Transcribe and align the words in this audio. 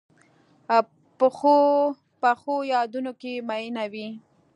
پخو 2.27 2.55
یادونو 2.73 3.11
کې 3.21 3.33
مینه 3.47 3.85
وي 3.91 4.07